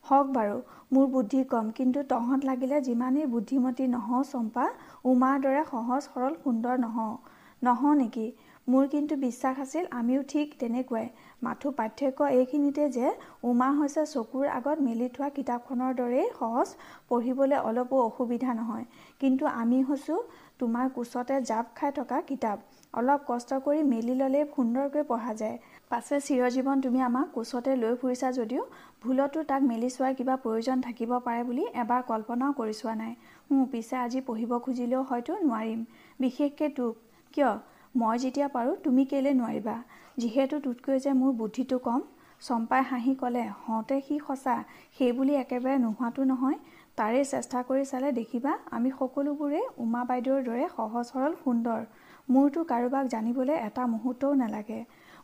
হওক 0.05 0.26
বাৰু 0.35 0.57
মোৰ 0.93 1.07
বুদ্ধি 1.14 1.40
কম। 1.45 1.67
কিন্তু 1.73 2.02
তহঁত 2.09 2.40
লাগিলে 2.45 2.76
যিমানেই 2.81 3.26
বুদ্ধিমতী 3.26 3.85
নহওঁ 3.95 4.23
চম্পা 4.25 4.67
উমাৰ 5.05 5.37
দৰে 5.40 5.62
সহজ 5.71 6.02
সৰল 6.07 6.35
সুন্দৰ 6.45 6.75
নহওঁ। 6.78 7.14
নহওঁ 7.62 7.95
নেকি? 7.95 8.26
মোৰ 8.69 8.85
কিন্তু 8.88 9.14
বিশ্বাস 9.17 9.59
আছিল 9.61 9.85
আমিও 9.93 10.23
ঠিক 10.28 10.50
তেনেকুৱাই। 10.61 11.07
মাথো 11.43 11.69
পাৰ্থক্য 11.78 12.26
এইখিনিতে 12.33 12.85
যে 12.88 13.07
উমা 13.45 13.69
হৈছে 13.78 14.02
চকুৰ 14.07 14.47
আগত 14.52 14.78
মেলি 14.88 15.09
থোৱা 15.14 15.28
কিতাপখনৰ 15.37 15.93
দৰেই 16.00 16.26
সহজ 16.38 16.69
পঢ়িবলৈ 17.09 17.59
অলপো 17.62 17.97
অসুবিধা 18.02 18.50
নহয়। 18.55 18.85
কিন্তু 19.21 19.45
আমি 19.55 19.78
হৈছোঁ 19.88 20.21
তোমাৰ 20.61 20.87
কোচতে 20.95 21.37
জাপ 21.43 21.67
খাই 21.76 21.90
থকা 21.93 22.19
কিতাপ। 22.28 22.59
অলপ 22.95 23.21
কষ্ট 23.26 23.50
কৰি 23.64 23.81
মেলি 23.88 24.14
ল'লেই 24.14 24.45
সুন্দৰকৈ 24.55 25.02
পঢ়া 25.11 25.33
যায়। 25.35 25.57
পাছে 25.90 26.16
চিৰজীৱন 26.21 26.80
তুমি 26.85 27.00
আমাক 27.02 27.28
কোচতে 27.35 27.75
লৈ 27.83 27.95
ফুৰিছা 28.00 28.28
যদিও 28.38 28.62
ভুলতো 29.02 29.45
তাক 29.50 29.62
মেলি 29.68 29.88
চোৱাৰ 29.95 30.12
কিবা 30.18 30.35
প্ৰয়োজন 30.42 30.83
থাকিব 30.87 31.14
পাৰে 31.26 31.42
বুলি 31.49 31.64
এবাৰ 31.83 32.02
কল্পনাও 32.11 32.52
কৰি 32.59 32.75
চোৱা 32.80 32.95
নাই। 32.99 33.12
মোৰ 33.52 33.64
পিছে 33.73 33.97
আজি 34.00 34.21
পঢ়িব 34.26 34.52
খুজিলেও 34.66 35.02
হয়তো 35.11 35.33
নোৱাৰিম। 35.45 35.80
বিশেষকৈ 36.21 36.68
তোক। 36.78 36.95
কিয়? 37.35 37.52
মই 37.95 38.16
যেতিয়া 38.25 38.49
পাৰোঁ 38.57 38.75
তুমি 38.85 39.02
কেলৈ 39.12 39.33
নোৱাৰিবা? 39.40 39.76
যিহেতু 40.18 40.61
তোতকৈ 40.66 40.97
যে 41.04 41.12
মোৰ 41.21 41.33
বুদ্ধিটো 41.40 41.78
কম 41.87 42.00
চম্পাই 42.42 42.83
হাঁহি 42.90 43.14
ক'লে 43.23 43.45
হওঁতে 43.62 43.97
সি 44.07 44.16
সঁচা 44.26 44.57
সেইবুলি 44.99 45.35
একেবাৰে 45.42 45.76
নোহোৱাটো 45.85 46.23
নহয়। 46.33 46.59
তাৰেই 46.99 47.25
চেষ্টা 47.33 47.59
কৰি 47.68 47.85
চালে 47.92 48.09
দেখিবা 48.21 48.52
আমি 48.76 48.90
সকলোবোৰেই 48.99 49.66
উমা 49.83 50.02
বাইদেউৰ 50.09 50.40
দৰে 50.49 50.64
সহজ 50.76 51.04
সৰল 51.11 51.33
সুন্দৰ। 51.45 51.80
মোৰতো 52.28 52.61
কাৰোবাক 52.71 53.04
জানিবলৈ 53.14 53.57
এটা 53.68 53.83
মুহূৰ্তও 53.92 54.33
নালাগে। 54.42 54.80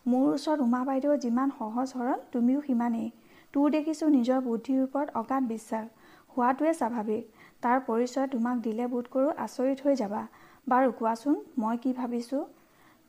মোৰ 0.06 0.24
ওচৰত 0.30 0.60
উমা 0.60 0.78
বাইদেউ 0.84 1.12
যিমান 1.16 1.52
সহজ 1.52 1.92
সৰল 1.92 2.24
তুমিও 2.32 2.62
সিমানেই। 2.64 3.06
তোৰ 3.54 3.70
দেখিছোঁ 3.70 4.08
নিজৰ 4.10 4.40
বুদ্ধিৰ 4.40 4.80
ওপৰত 4.82 5.14
অগাধ 5.14 5.46
বিশ্বাস। 5.48 5.86
হোৱাটোৱে 6.32 6.72
স্বাভাৱিক। 6.72 7.22
তাৰ 7.62 7.78
পৰিচয় 7.86 8.26
তোমাক 8.26 8.60
দিলে 8.62 8.88
বোধ 8.88 9.08
কৰোঁ 9.08 9.30
আচৰিত 9.38 9.86
হৈ 9.86 9.96
যাবা। 9.96 10.20
বাৰু 10.66 10.92
কোৱাচোন 10.92 11.38
মই 11.56 11.80
কি 11.82 11.92
ভাবিছোঁ? 11.92 12.42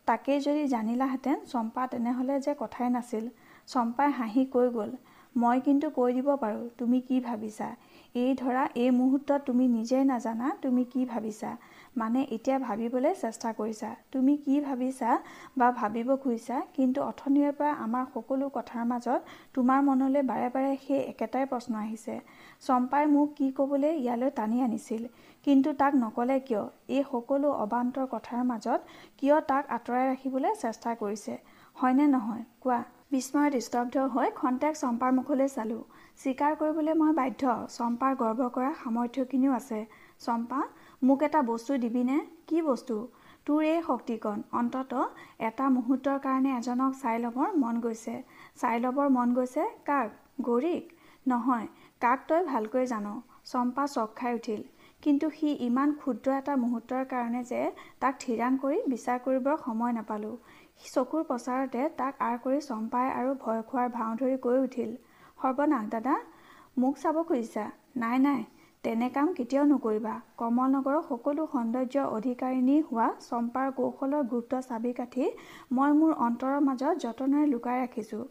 তাকেই 0.08 0.40
যদি 0.40 0.64
জানিলাহেঁতেন 0.68 1.44
চম্পা 1.46 1.84
তেনেহ'লে 1.88 2.40
যে 2.40 2.54
কথাই 2.60 2.90
নাছিল। 2.90 3.28
চম্পাই 3.68 4.10
হাঁহি 4.12 4.46
কৈ 4.52 4.68
গ'ল 4.70 4.92
মই 5.36 5.58
কিন্তু 5.62 5.88
কৈ 5.90 6.10
দিব 6.14 6.30
পাৰোঁ 6.38 6.64
তুমি 6.78 7.00
কি 7.02 7.18
ভাবিছা? 7.20 7.70
এই 8.16 8.32
ধৰা 8.36 8.64
এই 8.76 8.90
মুহূৰ্তত 8.92 9.40
তুমি 9.46 9.66
নিজেই 9.68 10.04
নাজানা 10.06 10.48
তুমি 10.62 10.84
কি 10.94 11.02
ভাবিছা? 11.06 11.52
মানে 11.96 12.22
এতিয়া 12.36 12.58
ভাবিবলৈ 12.60 13.14
চেষ্টা 13.22 13.50
কৰিছা। 13.60 13.90
তুমি 14.12 14.34
কি 14.46 14.56
ভাবিছা 14.60 15.10
বা 15.58 15.68
ভাবিব 15.72 16.10
খুজিছা 16.24 16.58
কিন্তু 16.76 17.00
অথনিৰে 17.02 17.52
পৰা 17.60 17.72
আমাৰ 17.86 18.06
সকলো 18.14 18.46
কথাৰ 18.58 18.84
মাজত 18.92 19.20
তোমাৰ 19.56 19.80
মনলৈ 19.90 20.24
বাৰে 20.32 20.50
বাৰে 20.56 20.72
সেই 20.86 21.02
একেটাই 21.12 21.46
প্ৰশ্ন 21.52 21.74
আহিছে। 21.84 22.16
চম্পাই 22.68 23.04
মোক 23.14 23.30
কি 23.38 23.48
ক'বলৈ 23.58 23.94
ইয়ালৈ 24.04 24.30
টানি 24.40 24.58
আনিছিল 24.62 25.04
কিন্তু 25.48 25.70
তাক 25.82 25.94
নক'লে 26.04 26.38
কিয়? 26.48 26.64
এই 26.96 27.04
সকলো 27.12 27.48
অবান্তৰ 27.64 28.06
কথাৰ 28.14 28.42
মাজত 28.52 28.80
কিয় 29.20 29.38
তাক 29.50 29.64
আঁতৰাই 29.76 30.04
ৰাখিবলৈ 30.12 30.52
চেষ্টা 30.64 30.92
কৰিছে? 31.02 31.34
হয়নে 31.76 32.06
নহয়? 32.08 32.44
কোৱা। 32.64 32.80
বিস্ময়ত 33.12 33.56
স্তব্ধ 33.66 33.96
হৈ 34.14 34.30
খন্তেক 34.40 34.74
চম্পাৰ 34.80 35.12
মুখলৈ 35.18 35.50
চালোঁ। 35.56 35.84
স্বীকাৰ 36.22 36.54
কৰিবলৈ 36.62 36.94
মই 37.02 37.12
বাধ্য 37.20 37.44
চম্পাৰ 37.78 38.14
গৰ্ব 38.22 38.42
কৰা 38.56 38.72
সামৰ্থ্যখিনিও 38.82 39.54
আছে। 39.60 39.80
চম্পা 40.26 40.60
মোক 41.08 41.20
এটা 41.28 41.40
বস্তু 41.48 41.72
দিবিনে 41.84 42.18
কি 42.50 42.58
বস্তু? 42.68 42.96
তোৰ 43.48 43.62
এই 43.66 43.80
শক্তিকণ। 43.88 44.38
অন্তত 44.60 45.02
এটা 45.48 45.66
মুহূৰ্তৰ 45.74 46.18
কাৰণে 46.22 46.52
এজনক 46.58 46.92
চাই 47.02 47.18
ল'বৰ 47.24 47.50
মন 47.64 47.82
গৈছে। 47.84 48.16
চাই 48.62 48.78
ল'বৰ 48.84 49.12
মন 49.18 49.34
গৈছে 49.38 49.66
কাক? 49.90 50.08
গৌৰীক? 50.48 50.84
নহয় 51.26 51.68
কাক 52.02 52.20
তই 52.28 52.42
ভালকৈ 52.48 52.86
জান। 52.94 53.08
চম্পা 53.46 53.86
চক 53.88 54.10
খাই 54.16 54.32
উঠিল। 54.40 54.62
কিন্তু 55.04 55.28
সি 55.34 55.50
ইমান 55.66 55.90
ক্ষুদ্ৰ 56.00 56.28
এটা 56.36 56.54
মুহূৰ্তৰ 56.62 57.04
কাৰণে 57.12 57.42
যে 57.50 57.62
তাক 58.02 58.14
থিৰাং 58.22 58.58
কৰি 58.64 58.78
বিচাৰ 58.88 59.20
কৰিবৰ 59.26 59.56
সময় 59.66 59.94
নাপালোঁ। 59.98 60.36
চকুৰ 60.86 61.22
প্ৰচাৰতে 61.30 61.82
তাক 62.00 62.14
আঁৰ 62.22 62.38
কৰি 62.44 62.60
চম্পাই 62.66 63.08
আৰু 63.20 63.32
ভয় 63.44 63.62
খোৱাৰ 63.70 63.88
ভাও 63.92 64.12
ধৰি 64.22 64.38
কৈ 64.46 64.58
উঠিল 64.64 64.92
সৰ্বনাশ 65.40 65.86
দাদা 65.90 66.16
মোক 66.78 66.96
চাব 67.02 67.18
খুজিছা? 67.30 67.66
নাই 67.98 68.18
নাই। 68.24 68.42
তেনে 68.86 69.08
কাম 69.14 69.30
কেতিয়াও 69.38 69.66
নকৰিবা। 69.68 70.14
কমল 70.40 70.68
নগৰৰ 70.72 71.04
সকলো 71.06 71.44
সৌন্দৰ্য 71.54 72.02
অধিকাৰিণী 72.18 72.76
হোৱা 72.88 73.08
চম্পাৰ 73.28 73.68
কৌশলৰ 73.78 74.24
গুৰুত্ব 74.32 74.60
চাবিকাঠি 74.68 75.30
মই 75.78 75.92
মোৰ 76.00 76.12
অন্তৰৰ 76.26 76.60
মাজত 76.68 76.94
যতনেৰে 77.06 77.48
লুকাই 77.54 77.78
ৰাখিছোঁ। 77.84 78.24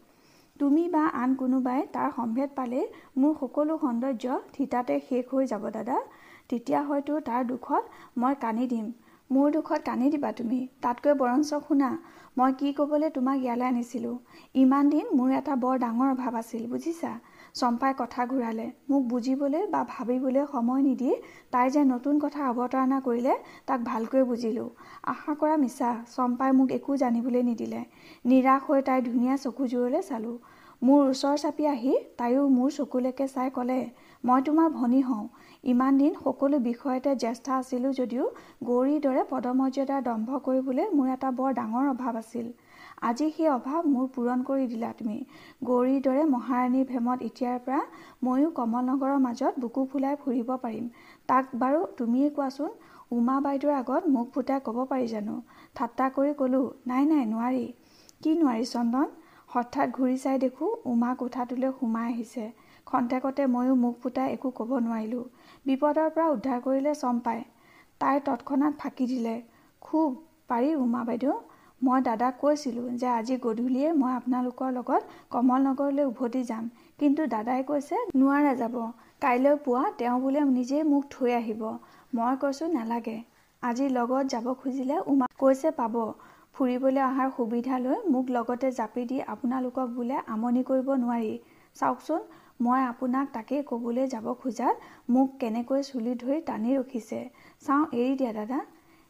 তুমি 0.59 0.83
বা 0.93 1.03
আন 1.21 1.33
কোনোবাই 1.41 1.81
তাৰ 1.95 2.09
সম্ভেদ 2.17 2.53
পালেই 2.59 2.85
মোৰ 3.21 3.33
সকলো 3.41 3.77
সৌন্দৰ্য 3.81 4.37
থিতাতে 4.53 4.95
শেষ 5.07 5.25
হৈ 5.31 5.49
যাব 5.51 5.63
দাদা। 5.77 5.97
তেতিয়া 6.49 6.79
হয়তো 6.89 7.13
তাৰ 7.29 7.41
দুখত 7.51 7.83
মই 8.17 8.33
কান্দি 8.43 8.65
দিম। 8.73 8.87
মোৰ 9.29 9.47
দুখত 9.53 9.81
কান্দি 9.85 10.07
দিবা 10.13 10.31
তুমি। 10.39 10.59
তাতকৈ 10.83 11.13
বৰঞ্চ 11.21 11.49
শুনা 11.67 11.89
মই 12.37 12.51
কি 12.59 12.69
ক'বলৈ 12.79 13.09
তোমাক 13.17 13.37
ইয়ালৈ 13.45 13.67
আনিছিলোঁ? 13.73 14.15
ইমান 14.61 14.93
দিন 14.93 15.05
মোৰ 15.17 15.29
এটা 15.39 15.53
বৰ 15.63 15.75
ডাঙৰ 15.83 16.09
অভাৱ 16.15 16.33
আছিল 16.41 16.63
বুজিছা? 16.73 17.11
চম্পাই 17.55 17.93
কথা 17.97 18.21
ঘূৰালে। 18.31 18.65
মোক 18.89 19.03
বুজিবলৈ 19.11 19.63
বা 19.73 19.81
ভাবিবলৈ 19.89 20.43
সময় 20.53 20.81
নিদি 20.87 21.11
তাই 21.53 21.67
যে 21.75 21.81
নতুন 21.93 22.15
কথা 22.23 22.41
অৱতাৰণা 22.51 22.97
কৰিলে 23.07 23.33
তাক 23.67 23.79
ভালকৈ 23.85 24.23
বুজিলোঁ। 24.31 24.69
আশা 25.13 25.33
কৰা 25.41 25.55
মিছা 25.63 25.89
চম্পাই 26.15 26.51
মোক 26.57 26.69
একো 26.77 26.91
জানিবলৈ 27.03 27.41
নিদিলে। 27.49 27.81
নিৰাশ 28.25 28.61
হৈ 28.67 28.79
তাইৰ 28.87 29.01
ধুনীয়া 29.09 29.35
চকুযোৰলৈ 29.45 30.01
চালোঁ। 30.09 30.37
মোৰ 30.81 31.01
ওচৰ 31.11 31.35
চাপি 31.43 31.65
আহি 31.67 31.93
তাইও 32.17 32.43
মোৰ 32.55 32.69
চকুলৈকে 32.77 33.25
চাই 33.27 33.49
ক'লে 33.57 33.79
মই 34.23 34.39
তোমাৰ 34.47 34.67
ভনী 34.77 35.01
হওঁ। 35.01 35.25
ইমান 35.63 35.93
দিন 35.97 36.13
সকলো 36.23 36.57
বিষয়তে 36.69 37.11
জ্যেষ্ঠ 37.21 37.45
আছিলোঁ 37.59 37.91
যদিও 37.99 38.25
গৌৰীৰ 38.67 38.99
দৰে 39.05 39.23
পদমৰ্যাদাৰ 39.31 40.01
দম্ভ 40.09 40.29
কৰিবলৈ 40.45 40.85
মোৰ 40.97 41.07
এটা 41.15 41.29
বৰ 41.39 41.49
ডাঙৰ 41.59 41.85
অভাৱ 41.93 42.13
আছিল। 42.23 42.47
আজি 43.05 43.25
সেই 43.33 43.47
অভাৱ 43.49 43.87
মোৰ 43.93 44.05
পূৰণ 44.13 44.43
কৰি 44.45 44.65
দিলা 44.69 44.89
তুমি। 44.99 45.15
গৌৰীৰ 45.63 45.99
দৰে 46.05 46.23
মহাৰাণীৰ 46.29 46.85
ভেমত 46.91 47.19
এতিয়াৰ 47.27 47.57
পৰা 47.65 47.81
ময়ো 48.23 48.49
কমল 48.59 48.83
নগৰৰ 48.89 49.19
মাজত 49.25 49.63
বুকু 49.63 49.81
ফুলাই 49.91 50.15
ফুৰিব 50.21 50.49
পাৰিম। 50.63 50.85
তাক 51.27 51.53
বাৰু 51.61 51.79
তুমিয়ে 51.97 52.29
কোৱাচোন 52.29 52.71
উমা 53.11 53.35
বাইদেউৰ 53.45 53.73
আগত 53.75 54.13
মুখ 54.15 54.31
ফুটাই 54.33 54.59
ক'ব 54.67 54.77
পাৰি 54.91 55.07
জানো? 55.07 55.35
ঠাট্টা 55.75 56.05
কৰি 56.15 56.31
ক'লোঁ 56.39 56.63
নাই 56.87 57.03
নাই 57.11 57.23
নোৱাৰি। 57.33 57.65
কি 58.21 58.31
নোৱাৰি 58.39 58.65
চন্দন? 58.73 59.07
হঠাৎ 59.49 59.87
ঘূৰি 59.97 60.15
চাই 60.23 60.37
দেখোঁ 60.43 60.69
উমা 60.91 61.11
কোঠাটোলৈ 61.19 61.71
সোমাই 61.79 62.07
আহিছে। 62.11 62.45
খন্তেকতে 62.87 63.43
ময়ো 63.47 63.73
মুখ 63.83 63.93
ফুটাই 64.01 64.27
একো 64.35 64.49
ক'ব 64.57 64.71
নোৱাৰিলোঁ। 64.85 65.23
বিপদৰ 65.65 66.07
পৰা 66.15 66.25
উদ্ধাৰ 66.35 66.59
কৰিলে 66.65 66.93
চম্পাই 67.01 67.39
তাই 68.01 68.15
তৎক্ষণাত 68.27 68.73
ফাঁকি 68.81 69.05
দিলে। 69.11 69.35
খুব 69.81 70.09
পাৰি 70.49 70.69
উমা 70.83 71.01
বাইদেউ 71.09 71.33
মই 71.81 71.99
দাদাক 72.01 72.33
কৈছিলোঁ 72.41 72.85
যে 72.95 73.07
আজি 73.11 73.35
গধূলিয়ে 73.41 73.89
মই 73.95 74.11
আপোনালোকৰ 74.15 74.69
লগত 74.73 75.01
কমল 75.31 75.59
নগৰলৈ 75.65 76.05
উভতি 76.05 76.41
যাম। 76.45 76.63
কিন্তু 76.99 77.21
দাদাই 77.29 77.61
কৈছে 77.65 77.95
নোৱাৰে 78.15 78.53
যাব। 78.57 78.75
কাইলৈ 79.21 79.55
পুৱা 79.63 79.83
তেওঁ 79.97 80.17
বোলে 80.21 80.41
নিজেই 80.51 80.83
মোক 80.87 81.03
থৈ 81.09 81.31
আহিব। 81.35 81.61
মই 82.13 82.33
কৈছোঁ 82.41 82.67
নালাগে। 82.71 83.17
আজি 83.63 83.85
লগত 83.89 84.23
যাব 84.29 84.47
খুজিলে 84.59 84.97
উমা 85.07 85.27
কৈছে 85.37 85.69
পাব। 85.77 85.95
ফুৰিবলৈ 86.55 87.01
অহাৰ 87.03 87.29
সুবিধা 87.33 87.77
লৈ 87.79 87.97
মোক 88.07 88.25
লগতে 88.31 88.67
জাপি 88.73 89.03
দি 89.05 89.17
আপোনালোকক 89.33 89.87
বোলে 89.93 90.17
আমনি 90.27 90.61
কৰিব 90.65 90.89
নোৱাৰি। 90.97 91.33
চাওকচোন 91.75 92.21
মই 92.59 92.81
আপোনাক 92.85 93.25
তাকেই 93.33 93.61
ক'বলৈ 93.65 94.05
যাব 94.07 94.27
খোজাত 94.41 94.75
মোক 95.09 95.35
কেনেকৈ 95.39 95.81
চুলি 95.83 96.13
ধৰি 96.21 96.37
টানি 96.45 96.77
ৰখিছে। 96.77 97.19
চাওঁ 97.61 97.83
এৰি 97.95 98.13
দিয়া 98.17 98.33
দাদা। 98.33 98.59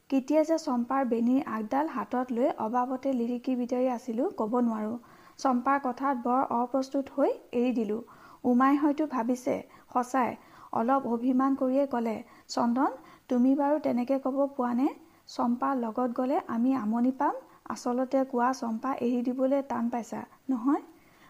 কেতিয়া 0.10 0.42
যে 0.42 0.56
চম্পাৰ 0.62 1.06
বেনীৰ 1.06 1.46
আগডাল 1.52 1.88
হাতত 1.92 2.34
লৈ 2.34 2.50
অবাবতে 2.64 3.12
লিৰিকি 3.14 3.54
বিতৰি 3.56 3.88
আছিলোঁ 3.94 4.28
ক'ব 4.38 4.52
নোৱাৰোঁ। 4.62 4.98
চম্পাৰ 5.40 5.80
কথাত 5.82 6.22
বৰ 6.24 6.44
অপ্ৰস্তুত 6.58 7.16
হৈ 7.16 7.32
এৰি 7.54 7.72
দিলোঁ। 7.74 7.98
উমাই 8.44 8.78
হয়তো 8.78 9.08
ভাবিছে 9.08 9.56
সঁচাই 9.94 10.36
অলপ 10.74 11.08
অভিমান 11.10 11.58
কৰিয়ে 11.62 11.88
ক'লে 11.88 12.14
চন্দন 12.50 13.00
তুমি 13.30 13.56
বাৰু 13.56 13.82
তেনেকৈ 13.82 14.22
ক'ব 14.22 14.38
পোৱানে 14.54 14.88
চম্পা 15.30 15.72
লগত 15.80 16.18
গ'লে 16.18 16.38
আমি 16.50 16.76
আমনি 16.76 17.16
পাম। 17.20 17.42
আচলতে 17.70 18.24
কোৱা 18.30 18.52
চম্পা 18.56 18.94
এৰি 19.02 19.20
দিবলৈ 19.28 19.62
টান 19.68 19.90
পাইছা 19.90 20.22
নহয়? 20.50 20.84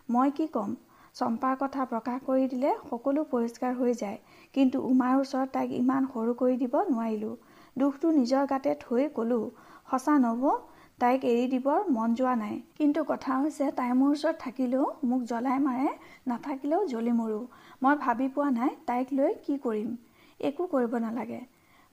মই 0.10 0.36
কি 0.38 0.50
ক'ম? 0.54 0.78
চম্পাৰ 1.16 1.54
কথা 1.60 1.82
প্ৰকাশ 1.90 2.18
কৰি 2.26 2.46
দিলে 2.52 2.72
সকলো 2.86 3.22
পৰিষ্কাৰ 3.32 3.74
হৈ 3.76 3.94
যায়। 3.98 4.18
কিন্তু 4.56 4.78
উমাৰ 4.88 5.14
ওচৰত 5.20 5.48
তাইক 5.54 5.70
ইমান 5.78 6.14
সৰু 6.14 6.32
কৰি 6.40 6.56
দিব 6.62 6.74
নোৱাৰিলোঁ। 6.88 7.36
দুখটো 7.76 8.08
নিজৰ 8.18 8.44
গাতে 8.52 8.72
থৈ 8.82 9.04
ক'লোঁ 9.16 9.44
সঁচা 9.92 10.14
নব 10.26 10.44
তাইক 11.00 11.26
এৰি 11.32 11.46
দিবৰ 11.54 11.80
মন 11.96 12.14
যোৱা 12.20 12.34
নাই। 12.42 12.56
কিন্তু 12.78 13.00
কথা 13.10 13.32
হৈছে 13.42 13.66
তাই 13.80 13.92
মোৰ 14.00 14.12
ওচৰত 14.16 14.36
থাকিলেও 14.44 14.86
মোক 15.10 15.22
জ্বলাই 15.32 15.58
মাৰে 15.66 15.90
নাথাকিলেও 16.28 16.82
জ্বলি 16.92 17.14
মৰো। 17.20 17.42
মই 17.84 17.96
ভাবি 18.04 18.28
পোৱা 18.36 18.50
নাই 18.60 18.72
তাইক 18.88 19.08
লৈ 19.18 19.32
কি 19.46 19.58
কৰিম। 19.66 19.90
একো 20.40 20.64
কৰিব 20.74 20.94
নালাগে। 21.06 21.42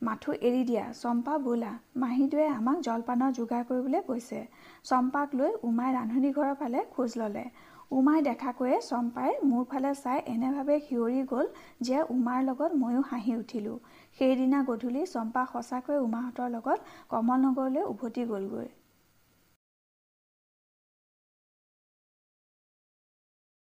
মাথো 0.03 0.31
এৰি 0.49 0.63
দিয়া 0.69 0.85
চম্পা 1.01 1.35
বোলা। 1.45 1.73
মাহীদুৱে 2.03 2.47
আমাক 2.59 2.79
জলপানৰ 2.87 3.31
যোগাৰ 3.39 3.63
কৰিবলৈ 3.69 4.01
কৈছে। 4.09 4.41
চম্পাক 4.85 5.29
লৈ 5.41 5.51
উমাই 5.69 5.91
ৰান্ধনি 5.99 6.31
ঘৰৰ 6.39 6.55
ফালে 6.61 6.81
খোজ 6.95 7.11
ল'লে। 7.21 7.45
উমাই 7.93 8.21
দেখাকৈয়ে 8.27 8.77
চম্পাই 8.91 9.31
মোৰ 9.49 9.65
ফালে 9.71 9.91
চাই 9.95 10.19
এনেভাৱে 10.35 10.77
সিঁয়ৰি 10.87 11.21
গ'ল 11.33 11.47
যে 11.87 11.99
উমাৰ 12.15 12.39
লগত 12.49 12.71
ময়ো 12.83 13.03
হাঁহি 13.11 13.33
উঠিলোঁ। 13.37 13.77
সেইদিনা 14.19 14.59
গধূলি 14.67 15.03
চম্পা 15.09 15.43
সঁচাকৈ 15.51 15.99
উমাহঁতৰ 16.01 16.49
লগত 16.51 16.79
কমল 17.11 17.43
নগৰলৈ 17.43 17.89
উভতি 17.89 18.27
গ'লগৈ। 18.29 18.69